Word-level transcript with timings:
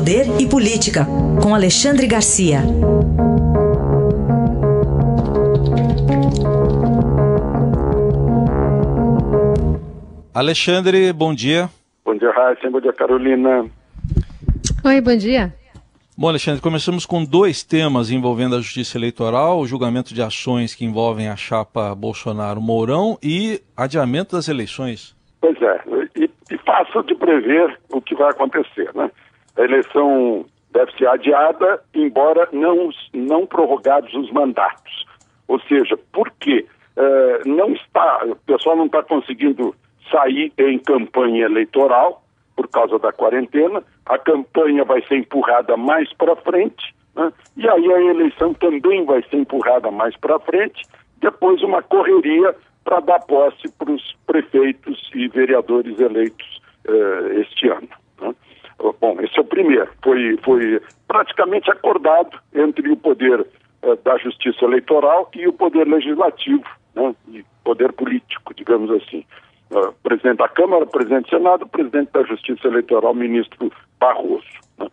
Poder 0.00 0.40
e 0.40 0.48
Política, 0.48 1.04
com 1.42 1.54
Alexandre 1.54 2.06
Garcia. 2.06 2.60
Alexandre, 10.32 11.12
bom 11.12 11.34
dia. 11.34 11.68
Bom 12.02 12.14
dia, 12.14 12.30
Raíssa. 12.30 12.70
Bom 12.70 12.80
dia, 12.80 12.94
Carolina. 12.94 13.66
Oi, 14.82 15.00
bom 15.02 15.16
dia. 15.18 15.52
Bom, 16.16 16.28
Alexandre, 16.28 16.62
começamos 16.62 17.04
com 17.04 17.22
dois 17.22 17.62
temas 17.62 18.10
envolvendo 18.10 18.56
a 18.56 18.58
justiça 18.60 18.96
eleitoral: 18.96 19.58
o 19.58 19.66
julgamento 19.66 20.14
de 20.14 20.22
ações 20.22 20.74
que 20.74 20.86
envolvem 20.86 21.28
a 21.28 21.36
chapa 21.36 21.94
Bolsonaro-Mourão 21.94 23.18
e 23.22 23.60
adiamento 23.76 24.34
das 24.34 24.48
eleições. 24.48 25.14
Pois 25.42 25.60
é, 25.60 25.82
e, 26.16 26.30
e 26.50 26.58
fácil 26.64 27.02
de 27.02 27.14
prever 27.16 27.78
o 27.92 28.00
que 28.00 28.14
vai 28.14 28.30
acontecer, 28.30 28.90
né? 28.94 29.10
A 29.56 29.62
eleição 29.62 30.44
deve 30.72 30.92
ser 30.92 31.08
adiada, 31.08 31.82
embora 31.94 32.48
não, 32.52 32.90
não 33.12 33.46
prorrogados 33.46 34.12
os 34.14 34.30
mandatos. 34.30 35.04
Ou 35.48 35.60
seja, 35.62 35.98
por 36.12 36.30
quê? 36.38 36.66
Uh, 36.96 37.48
não 37.48 37.72
está, 37.72 38.24
o 38.24 38.36
pessoal 38.36 38.76
não 38.76 38.86
está 38.86 39.02
conseguindo 39.02 39.74
sair 40.10 40.52
em 40.58 40.78
campanha 40.78 41.44
eleitoral 41.44 42.22
por 42.56 42.68
causa 42.68 42.98
da 42.98 43.12
quarentena, 43.12 43.82
a 44.06 44.18
campanha 44.18 44.84
vai 44.84 45.02
ser 45.06 45.16
empurrada 45.16 45.76
mais 45.76 46.12
para 46.14 46.36
frente, 46.36 46.94
né? 47.16 47.32
e 47.56 47.68
aí 47.68 47.92
a 47.92 48.02
eleição 48.02 48.52
também 48.54 49.04
vai 49.04 49.22
ser 49.22 49.36
empurrada 49.36 49.90
mais 49.90 50.16
para 50.16 50.38
frente, 50.40 50.82
depois 51.20 51.62
uma 51.62 51.82
correria 51.82 52.54
para 52.84 53.00
dar 53.00 53.20
posse 53.20 53.70
para 53.78 53.90
os 53.90 54.16
prefeitos 54.26 55.10
e 55.14 55.28
vereadores 55.28 55.98
eleitos 55.98 56.60
uh, 56.86 57.40
este 57.40 57.68
ano. 57.68 57.88
Bom, 59.00 59.16
esse 59.20 59.38
é 59.38 59.42
o 59.42 59.44
primeiro. 59.44 59.88
Foi, 60.02 60.38
foi 60.42 60.80
praticamente 61.06 61.70
acordado 61.70 62.38
entre 62.54 62.90
o 62.90 62.96
poder 62.96 63.40
uh, 63.82 63.96
da 64.02 64.16
justiça 64.18 64.64
eleitoral 64.64 65.30
e 65.34 65.46
o 65.46 65.52
poder 65.52 65.86
legislativo, 65.86 66.64
né? 66.94 67.14
e 67.28 67.44
poder 67.62 67.92
político, 67.92 68.54
digamos 68.54 68.90
assim. 68.90 69.24
Uh, 69.70 69.92
presidente 70.02 70.38
da 70.38 70.48
Câmara, 70.48 70.86
presidente 70.86 71.30
do 71.30 71.36
Senado, 71.36 71.68
presidente 71.68 72.10
da 72.10 72.24
Justiça 72.24 72.66
Eleitoral, 72.66 73.14
ministro 73.14 73.70
Barroso. 74.00 74.46
Né? 74.78 74.88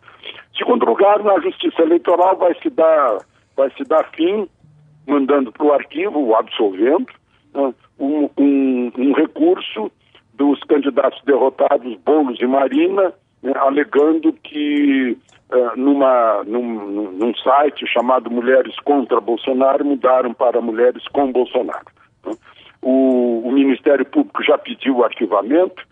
Segundo 0.56 0.84
lugar, 0.84 1.22
na 1.24 1.40
Justiça 1.40 1.82
Eleitoral 1.82 2.36
vai 2.36 2.54
se 2.62 2.70
dar, 2.70 3.18
vai 3.56 3.70
se 3.70 3.82
dar 3.84 4.08
fim, 4.14 4.48
mandando 5.06 5.50
para 5.50 5.66
o 5.66 5.72
arquivo, 5.72 6.34
absolvendo, 6.34 7.08
né? 7.54 7.74
um, 7.98 8.30
um, 8.38 8.92
um, 8.96 9.12
recurso 9.14 9.90
dos 10.34 10.60
candidatos 10.64 11.20
derrotados, 11.24 11.96
Boulos 12.04 12.40
e 12.40 12.46
Marina, 12.46 13.12
né? 13.42 13.52
alegando 13.56 14.32
que 14.32 15.16
uh, 15.50 15.76
numa, 15.76 16.42
num, 16.44 17.12
num 17.12 17.34
site 17.36 17.86
chamado 17.86 18.30
Mulheres 18.30 18.74
contra 18.80 19.20
Bolsonaro 19.20 19.84
mudaram 19.84 20.34
para 20.34 20.60
Mulheres 20.60 21.02
com 21.12 21.32
Bolsonaro. 21.32 21.86
Né? 22.26 22.32
O, 22.82 23.42
o, 23.44 23.52
Ministério 23.52 24.04
Público 24.04 24.42
já 24.42 24.56
pediu 24.56 24.98
o 24.98 25.04
arquivamento. 25.04 25.86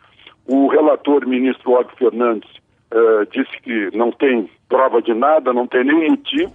O 0.47 0.69
relator, 0.69 1.27
ministro 1.27 1.73
Og 1.73 1.91
Fernandes, 1.99 2.49
uh, 2.95 3.27
disse 3.33 3.61
que 3.63 3.97
não 3.97 4.13
tem 4.13 4.49
prova 4.69 5.03
de 5.03 5.13
nada, 5.13 5.53
não 5.53 5.67
tem 5.67 5.85
nenhum 5.85 6.11
motivo 6.11 6.53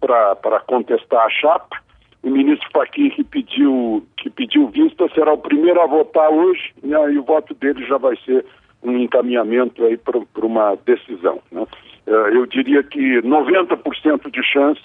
para 0.00 0.60
contestar 0.60 1.26
a 1.26 1.30
chapa. 1.30 1.76
O 2.22 2.30
ministro 2.30 2.68
Fachin, 2.72 3.10
que 3.10 3.22
pediu, 3.22 4.06
que 4.16 4.30
pediu 4.30 4.68
vista, 4.68 5.06
será 5.14 5.32
o 5.32 5.38
primeiro 5.38 5.80
a 5.80 5.86
votar 5.86 6.30
hoje, 6.30 6.72
né, 6.82 7.12
e 7.12 7.18
o 7.18 7.22
voto 7.22 7.54
dele 7.54 7.86
já 7.86 7.98
vai 7.98 8.16
ser 8.24 8.44
um 8.82 8.98
encaminhamento 8.98 9.84
aí 9.84 9.96
para 9.96 10.46
uma 10.46 10.76
decisão. 10.84 11.40
Né? 11.50 11.66
Uh, 12.06 12.10
eu 12.10 12.46
diria 12.46 12.82
que 12.82 13.20
90% 13.22 14.30
de 14.30 14.42
chance 14.42 14.82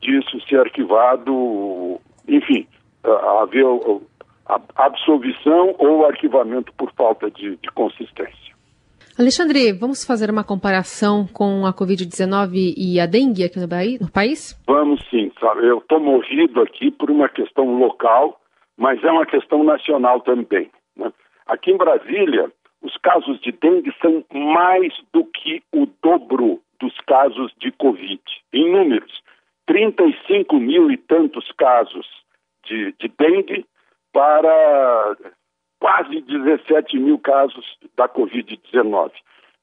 disso 0.00 0.40
ser 0.48 0.60
arquivado, 0.60 2.00
enfim, 2.28 2.66
uh, 3.04 3.42
haver 3.42 3.64
absolvição 4.76 5.74
ou 5.78 6.04
arquivamento 6.04 6.72
por 6.76 6.92
falta 6.92 7.30
de, 7.30 7.56
de 7.56 7.70
consistência. 7.70 8.54
Alexandre, 9.16 9.72
vamos 9.72 10.04
fazer 10.04 10.28
uma 10.28 10.42
comparação 10.42 11.24
com 11.32 11.64
a 11.64 11.72
Covid-19 11.72 12.74
e 12.76 12.98
a 12.98 13.06
dengue 13.06 13.44
aqui 13.44 13.60
no, 13.60 13.68
país? 14.10 14.60
Vamos 14.66 15.00
sim, 15.08 15.30
sabe? 15.38 15.64
Eu 15.64 15.78
estou 15.78 16.00
movido 16.00 16.60
aqui 16.60 16.90
por 16.90 17.08
uma 17.12 17.28
questão 17.28 17.78
local, 17.78 18.40
mas 18.76 19.02
é 19.04 19.10
uma 19.12 19.24
questão 19.24 19.62
nacional 19.62 20.20
também. 20.20 20.68
Né? 20.96 21.12
Aqui 21.46 21.70
em 21.70 21.76
Brasília, 21.76 22.50
os 22.84 22.96
casos 22.98 23.40
de 23.40 23.50
dengue 23.50 23.92
são 24.00 24.24
mais 24.30 24.92
do 25.12 25.24
que 25.24 25.62
o 25.72 25.86
dobro 26.02 26.60
dos 26.78 26.94
casos 27.00 27.52
de 27.58 27.72
Covid. 27.72 28.20
Em 28.52 28.70
números, 28.70 29.22
35 29.66 30.54
mil 30.56 30.90
e 30.90 30.96
tantos 30.98 31.50
casos 31.52 32.06
de, 32.66 32.94
de 33.00 33.08
dengue 33.18 33.66
para 34.12 35.16
quase 35.80 36.20
17 36.20 36.98
mil 36.98 37.18
casos 37.18 37.64
da 37.96 38.08
Covid-19. 38.08 39.12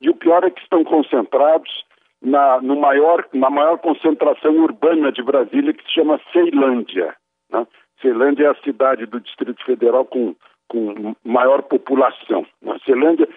E 0.01 0.09
o 0.09 0.15
pior 0.15 0.43
é 0.43 0.49
que 0.49 0.61
estão 0.61 0.83
concentrados 0.83 1.85
na, 2.21 2.59
no 2.59 2.75
maior, 2.79 3.27
na 3.33 3.49
maior 3.49 3.77
concentração 3.77 4.55
urbana 4.57 5.11
de 5.11 5.21
Brasília, 5.21 5.73
que 5.73 5.83
se 5.83 5.93
chama 5.93 6.19
Ceilândia. 6.33 7.15
Né? 7.51 7.67
Ceilândia 8.01 8.47
é 8.47 8.49
a 8.49 8.63
cidade 8.63 9.05
do 9.05 9.19
Distrito 9.19 9.63
Federal 9.63 10.05
com, 10.05 10.35
com 10.71 11.13
maior 11.25 11.61
população. 11.63 12.45
Né? 12.61 12.77
Ceilândia 12.85 13.27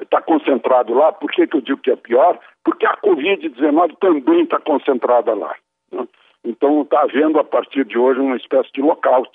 está 0.00 0.18
eh, 0.18 0.22
concentrado 0.22 0.94
lá. 0.94 1.12
Por 1.12 1.30
que, 1.30 1.46
que 1.46 1.58
eu 1.58 1.60
digo 1.60 1.80
que 1.82 1.90
é 1.90 1.96
pior? 1.96 2.40
Porque 2.64 2.86
a 2.86 2.96
Covid-19 2.96 3.98
também 4.00 4.44
está 4.44 4.58
concentrada 4.58 5.34
lá. 5.34 5.54
Né? 5.92 6.08
Então 6.44 6.80
está 6.80 7.02
havendo, 7.02 7.38
a 7.38 7.44
partir 7.44 7.84
de 7.84 7.98
hoje, 7.98 8.20
uma 8.20 8.36
espécie 8.36 8.72
de 8.72 8.80
lockout 8.80 9.30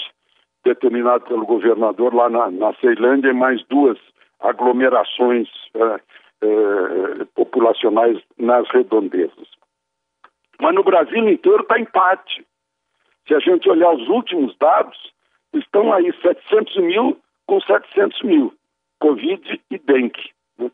determinado 0.66 1.26
pelo 1.26 1.46
governador 1.46 2.16
lá 2.16 2.28
na, 2.28 2.50
na 2.50 2.74
Ceilândia 2.76 3.30
e 3.30 3.34
mais 3.34 3.64
duas 3.68 4.00
aglomerações 4.40 5.48
é, 5.76 6.00
é, 6.42 7.26
populacionais 7.36 8.20
nas 8.38 8.68
redondezas. 8.72 9.48
Mas 10.60 10.74
no 10.74 10.84
Brasil 10.84 11.30
inteiro 11.30 11.62
está 11.62 11.80
empate. 11.80 12.44
Se 13.28 13.36
a 13.36 13.40
gente 13.40 13.70
olhar 13.70 13.94
os 13.94 14.08
últimos 14.10 14.58
dados, 14.58 14.98
estão 15.54 15.94
aí 15.94 16.12
700 16.22 16.78
mil 16.78 17.18
com 17.46 17.60
700 17.62 18.22
mil, 18.24 18.54
Covid 19.00 19.62
e 19.70 19.78
dengue. 19.80 20.32
Né? 20.58 20.72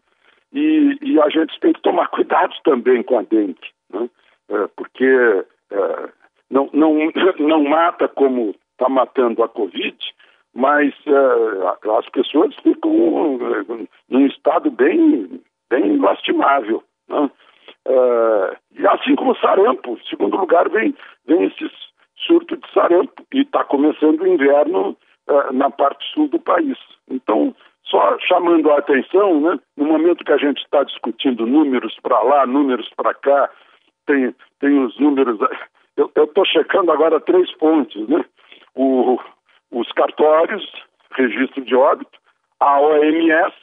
E, 0.54 0.98
e, 1.02 1.22
a 1.22 1.30
gente 1.30 1.60
tem 1.60 1.74
que 1.74 1.82
tomar 1.82 2.08
cuidado 2.12 2.54
também 2.64 3.04
com 3.04 3.18
a 3.18 3.24
dengue, 3.24 3.58
né? 3.92 4.10
é, 4.50 4.68
porque 4.76 5.06
é, 5.72 6.10
não, 6.50 6.70
não, 6.74 7.12
não 7.40 7.64
mata 7.64 8.08
como 8.08 8.56
está 8.72 8.90
matando 8.90 9.44
a 9.44 9.50
Covid, 9.50 9.98
mas 10.54 10.94
uh, 11.06 11.92
as 11.98 12.10
pessoas 12.10 12.56
ficam 12.56 13.36
uh, 13.36 13.88
num 14.10 14.26
estado 14.26 14.72
bem, 14.72 15.42
bem 15.70 15.98
lastimável. 15.98 16.84
Né? 17.08 17.30
Uh, 17.88 18.56
e 18.80 18.88
assim 18.88 19.16
como 19.16 19.36
sarampo, 19.38 19.92
em 19.92 20.08
segundo 20.10 20.38
lugar 20.38 20.70
vem, 20.70 20.96
vem 21.26 21.46
esse 21.46 21.70
surto 22.26 22.58
de 22.58 22.72
sarampo, 22.74 23.26
e 23.34 23.42
está 23.42 23.64
começando 23.64 24.22
o 24.22 24.28
inverno 24.28 24.98
uh, 25.30 25.54
na 25.54 25.70
parte 25.70 26.06
sul 26.14 26.28
do 26.28 26.40
país. 26.40 26.78
Então, 27.10 27.56
só 27.86 28.18
chamando 28.20 28.72
a 28.72 28.78
atenção, 28.78 29.42
né, 29.42 29.60
no 29.78 29.86
momento 29.86 30.24
que 30.24 30.32
a 30.32 30.38
gente 30.38 30.62
está 30.62 30.84
discutindo 30.84 31.46
números 31.46 31.98
para 32.02 32.22
lá, 32.22 32.46
números 32.46 32.90
para 32.96 33.14
cá, 33.14 33.50
tem, 34.06 34.36
tem 34.60 34.84
os 34.84 34.98
números. 35.00 35.40
Eu 35.98 36.24
estou 36.24 36.46
checando 36.46 36.92
agora 36.92 37.20
três 37.20 37.52
pontos, 37.58 38.08
né? 38.08 38.24
o, 38.76 39.20
os 39.72 39.92
cartórios, 39.92 40.66
registro 41.12 41.64
de 41.64 41.76
óbito, 41.76 42.18
a 42.60 42.80
OMS 42.80 43.56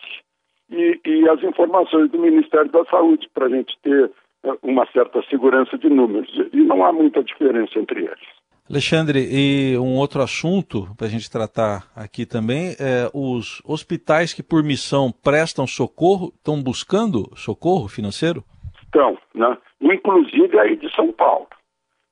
e, 0.70 1.00
e 1.04 1.28
as 1.28 1.42
informações 1.42 2.10
do 2.10 2.18
Ministério 2.18 2.70
da 2.70 2.84
Saúde, 2.86 3.28
para 3.32 3.46
a 3.46 3.48
gente 3.48 3.76
ter 3.82 4.10
eh, 4.44 4.56
uma 4.62 4.86
certa 4.92 5.22
segurança 5.30 5.78
de 5.78 5.88
números. 5.88 6.30
E 6.52 6.56
não 6.58 6.84
há 6.84 6.92
muita 6.92 7.22
diferença 7.22 7.78
entre 7.78 8.04
eles. 8.04 8.35
Alexandre, 8.68 9.20
e 9.30 9.78
um 9.78 9.96
outro 9.96 10.20
assunto 10.20 10.88
para 10.96 11.06
a 11.06 11.10
gente 11.10 11.30
tratar 11.30 11.88
aqui 11.94 12.26
também 12.26 12.70
é 12.80 13.08
os 13.14 13.62
hospitais 13.64 14.34
que 14.34 14.42
por 14.42 14.62
missão 14.62 15.12
prestam 15.12 15.66
socorro, 15.66 16.32
estão 16.36 16.60
buscando 16.60 17.30
socorro 17.36 17.88
financeiro? 17.88 18.42
Estão, 18.82 19.16
né? 19.34 19.56
inclusive 19.80 20.58
aí 20.58 20.76
de 20.76 20.92
São 20.94 21.12
Paulo 21.12 21.46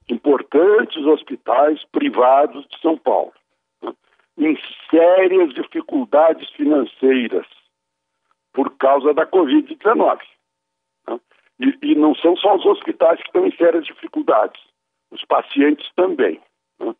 importantes 0.09 1.05
hospitais 1.05 1.83
privados 1.87 2.67
de 2.69 2.79
São 2.81 2.97
Paulo, 2.97 3.33
né, 3.83 3.93
em 4.39 4.59
sérias 4.91 5.55
dificuldades 5.55 6.49
financeiras 6.51 7.47
por 8.53 8.77
causa 8.77 9.15
da 9.15 9.27
Covid-19. 9.27 10.21
Né, 11.09 11.21
e, 11.61 11.93
e, 11.93 11.95
não 11.95 12.15
são 12.15 12.37
só 12.37 12.57
os 12.57 12.67
hospitais 12.67 13.19
que 13.21 13.27
estão 13.27 13.47
em 13.47 13.57
sérias 13.57 13.87
dificuldades, 13.87 14.61
os 15.15 15.25
pacientes 15.25 15.89
também. 15.95 16.41
Né. 16.79 16.95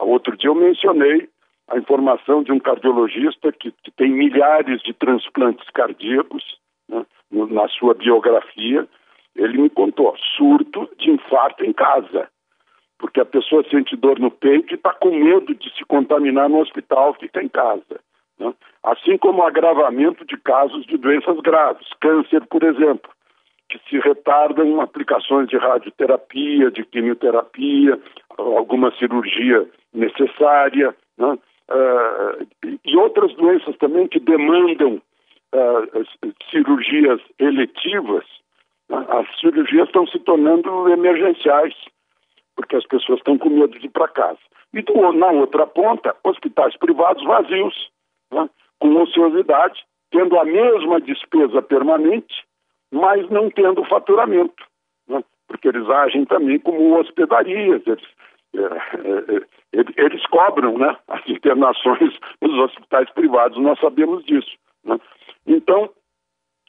Outro 0.00 0.36
dia 0.36 0.48
eu 0.48 0.54
mencionei 0.54 1.28
a 1.68 1.76
informação 1.76 2.42
de 2.42 2.50
um 2.50 2.58
cardiologista 2.58 3.52
que, 3.52 3.70
que 3.70 3.90
tem 3.90 4.10
milhares 4.10 4.80
de 4.82 4.94
transplantes 4.94 5.68
cardíacos 5.70 6.42
né, 6.88 7.04
na 7.30 7.68
sua 7.68 7.94
biografia 7.94 8.88
Ele 9.36 9.58
me 9.58 9.70
contou, 9.70 10.16
surto 10.36 10.88
de 10.98 11.10
infarto 11.10 11.64
em 11.64 11.72
casa, 11.72 12.28
porque 12.98 13.20
a 13.20 13.24
pessoa 13.24 13.62
sente 13.70 13.94
dor 13.96 14.18
no 14.18 14.30
peito 14.30 14.72
e 14.72 14.76
está 14.76 14.92
com 14.94 15.10
medo 15.10 15.54
de 15.54 15.72
se 15.76 15.84
contaminar 15.84 16.48
no 16.48 16.60
hospital, 16.60 17.14
fica 17.14 17.42
em 17.42 17.48
casa. 17.48 18.00
Né? 18.38 18.52
Assim 18.82 19.18
como 19.18 19.42
o 19.42 19.46
agravamento 19.46 20.24
de 20.24 20.36
casos 20.38 20.86
de 20.86 20.96
doenças 20.96 21.38
graves, 21.40 21.86
câncer, 22.00 22.44
por 22.46 22.62
exemplo, 22.64 23.10
que 23.68 23.78
se 23.88 23.98
retardam 23.98 24.80
aplicações 24.80 25.48
de 25.48 25.56
radioterapia, 25.56 26.70
de 26.70 26.84
quimioterapia, 26.84 28.00
alguma 28.36 28.90
cirurgia 28.96 29.68
necessária, 29.92 30.94
né? 31.18 31.38
uh, 31.70 32.78
e 32.84 32.96
outras 32.96 33.34
doenças 33.34 33.76
também 33.76 34.08
que 34.08 34.18
demandam 34.18 35.02
uh, 35.54 36.30
cirurgias 36.50 37.20
eletivas, 37.38 38.24
né? 38.88 39.04
as 39.08 39.40
cirurgias 39.40 39.86
estão 39.86 40.06
se 40.06 40.18
tornando 40.20 40.88
emergenciais, 40.88 41.74
porque 42.56 42.76
as 42.76 42.86
pessoas 42.86 43.18
estão 43.18 43.36
com 43.36 43.50
medo 43.50 43.78
de 43.78 43.86
ir 43.86 43.90
para 43.90 44.08
casa. 44.08 44.38
E 44.72 44.82
do, 44.82 45.12
na 45.12 45.28
outra 45.28 45.66
ponta, 45.66 46.16
hospitais 46.24 46.76
privados 46.76 47.24
vazios, 47.24 47.90
né? 48.32 48.48
com 48.78 48.94
ociosidade, 49.02 49.84
tendo 50.10 50.38
a 50.38 50.44
mesma 50.44 51.00
despesa 51.00 51.60
permanente, 51.60 52.47
mas 52.92 53.28
não 53.30 53.50
tendo 53.50 53.84
faturamento, 53.84 54.64
né? 55.08 55.22
porque 55.46 55.68
eles 55.68 55.88
agem 55.88 56.24
também 56.24 56.58
como 56.58 56.98
hospedarias, 56.98 57.82
eles, 57.86 58.04
é, 58.54 58.60
é, 58.60 59.36
é 59.36 60.04
eles 60.04 60.24
cobram 60.26 60.78
né, 60.78 60.96
as 61.08 61.26
internações 61.28 62.18
nos 62.40 62.58
hospitais 62.58 63.10
privados, 63.10 63.58
nós 63.58 63.78
sabemos 63.80 64.24
disso. 64.24 64.56
Né? 64.84 64.98
Então, 65.46 65.90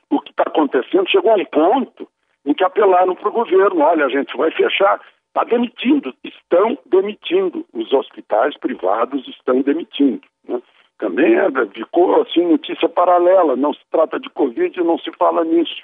o 0.09 0.19
que 0.19 0.31
está 0.31 0.43
acontecendo 0.43 1.09
chegou 1.09 1.31
a 1.31 1.35
um 1.35 1.45
ponto 1.45 2.07
em 2.45 2.53
que 2.53 2.63
apelaram 2.63 3.15
para 3.15 3.29
o 3.29 3.33
governo: 3.33 3.81
olha, 3.81 4.05
a 4.05 4.09
gente 4.09 4.35
vai 4.35 4.51
fechar. 4.51 4.99
Está 5.27 5.43
demitindo, 5.43 6.11
estão 6.23 6.75
demitindo. 6.87 7.63
Os 7.71 7.93
hospitais 7.93 8.57
privados 8.57 9.27
estão 9.27 9.61
demitindo. 9.61 10.21
Né? 10.47 10.59
Também 10.97 11.35
é, 11.35 11.47
ficou 11.73 12.21
assim 12.21 12.45
notícia 12.47 12.89
paralela, 12.89 13.55
não 13.55 13.73
se 13.73 13.81
trata 13.91 14.19
de 14.19 14.29
Covid, 14.31 14.81
não 14.81 14.97
se 14.97 15.11
fala 15.13 15.43
nisso. 15.43 15.83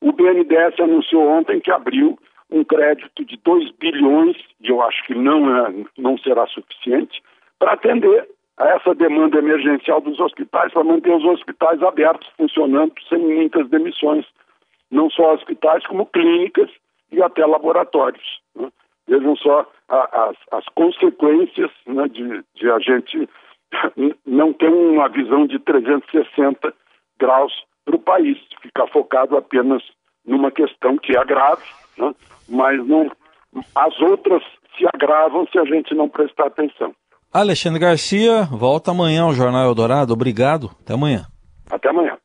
O 0.00 0.12
BNDES 0.12 0.80
anunciou 0.80 1.28
ontem 1.28 1.60
que 1.60 1.70
abriu 1.70 2.18
um 2.50 2.64
crédito 2.64 3.24
de 3.24 3.36
2 3.36 3.70
bilhões, 3.78 4.36
e 4.60 4.68
eu 4.68 4.82
acho 4.82 5.04
que 5.04 5.14
não, 5.14 5.66
é, 5.66 5.74
não 5.96 6.18
será 6.18 6.46
suficiente, 6.46 7.22
para 7.58 7.72
atender 7.72 8.28
a 8.56 8.68
essa 8.70 8.94
demanda 8.94 9.38
emergencial 9.38 10.00
dos 10.00 10.18
hospitais, 10.20 10.72
para 10.72 10.84
manter 10.84 11.14
os 11.14 11.24
hospitais 11.24 11.82
abertos, 11.82 12.28
funcionando 12.36 12.92
sem 13.08 13.18
muitas 13.18 13.68
demissões. 13.68 14.26
Não 14.90 15.08
só 15.10 15.34
hospitais, 15.34 15.86
como 15.86 16.06
clínicas 16.06 16.70
e 17.12 17.22
até 17.22 17.46
laboratórios. 17.46 18.40
Né? 18.54 18.68
Vejam 19.06 19.36
só 19.36 19.66
a, 19.88 20.28
as, 20.28 20.36
as, 20.52 20.64
consequências 20.74 21.70
né, 21.86 22.08
de, 22.08 22.44
de 22.54 22.70
a 22.70 22.78
gente 22.80 23.28
não 24.26 24.52
ter 24.52 24.68
uma 24.68 25.08
visão 25.08 25.46
de 25.46 25.58
360 25.58 26.74
graus 27.18 27.52
para 27.84 27.96
o 27.96 28.00
país, 28.00 28.38
ficar 28.70 28.86
focado 28.92 29.36
apenas 29.36 29.82
numa 30.24 30.50
questão 30.50 30.96
que 30.96 31.16
é 31.16 31.24
grave, 31.24 31.62
né? 31.98 32.14
mas 32.48 32.86
não, 32.86 33.10
as 33.74 34.00
outras 34.00 34.42
se 34.76 34.86
agravam 34.94 35.46
se 35.50 35.58
a 35.58 35.64
gente 35.64 35.94
não 35.94 36.08
prestar 36.08 36.46
atenção. 36.46 36.94
Alexandre 37.32 37.78
Garcia, 37.78 38.44
volta 38.50 38.90
amanhã 38.90 39.22
ao 39.22 39.32
Jornal 39.32 39.64
Eldorado. 39.64 40.12
Obrigado. 40.12 40.70
Até 40.82 40.94
amanhã. 40.94 41.26
Até 41.70 41.88
amanhã. 41.88 42.18